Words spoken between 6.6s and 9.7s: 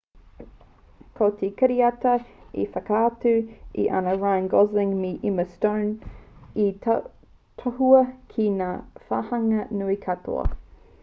i tohua ki ngā wāhanga